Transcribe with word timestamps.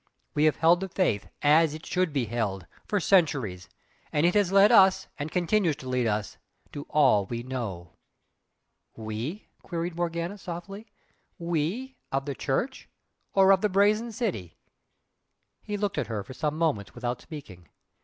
We 0.33 0.45
have 0.45 0.55
held 0.55 0.79
the 0.79 0.89
faith, 0.89 1.27
AS 1.43 1.75
IT 1.75 1.85
SHOULD 1.85 2.11
BE 2.11 2.25
HELD, 2.25 2.65
for 2.87 2.99
centuries, 2.99 3.69
and 4.11 4.25
it 4.25 4.33
has 4.33 4.51
led 4.51 4.71
us, 4.71 5.05
and 5.19 5.29
continues 5.31 5.75
to 5.75 5.87
lead 5.87 6.07
us, 6.07 6.39
to 6.71 6.87
all 6.89 7.27
we 7.27 7.43
know." 7.43 7.91
"We?" 8.97 9.47
queried 9.61 9.95
Morgana, 9.95 10.39
softly 10.39 10.87
"WE 11.37 11.97
of 12.11 12.25
the 12.25 12.33
Church? 12.33 12.89
or 13.35 13.51
of 13.51 13.61
the 13.61 13.69
Brazen 13.69 14.11
City?" 14.11 14.57
He 15.61 15.77
looked 15.77 15.99
at 15.99 16.07
her 16.07 16.23
for 16.23 16.33
some 16.33 16.57
moments 16.57 16.95
without 16.95 17.21
speaking. 17.21 17.67